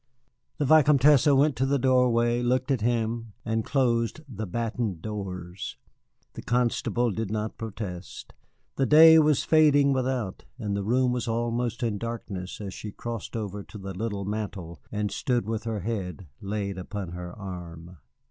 The 0.57 0.65
Vicomtesse 0.65 1.27
went 1.27 1.55
to 1.57 1.65
the 1.67 1.77
doorway, 1.77 2.41
looked 2.41 2.71
at 2.71 2.81
him, 2.81 3.33
and 3.45 3.63
closed 3.63 4.21
the 4.27 4.47
battened 4.47 5.03
doors. 5.03 5.77
The 6.33 6.41
constable 6.41 7.11
did 7.11 7.29
not 7.29 7.59
protest. 7.59 8.33
The 8.77 8.87
day 8.87 9.19
was 9.19 9.43
fading 9.43 9.93
without, 9.93 10.43
and 10.57 10.75
the 10.75 10.81
room 10.83 11.11
was 11.11 11.27
almost 11.27 11.83
in 11.83 11.99
darkness 11.99 12.59
as 12.59 12.73
she 12.73 12.91
crossed 12.91 13.35
over 13.35 13.61
to 13.61 13.77
the 13.77 13.93
little 13.93 14.25
mantel 14.25 14.81
and 14.91 15.11
stood 15.11 15.47
with 15.47 15.65
her 15.65 15.81
head 15.81 16.25
laid 16.41 16.79
upon 16.79 17.09
her 17.09 17.31
arm. 17.37 17.97